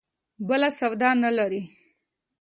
[0.47, 1.61] بله سودا نه لري.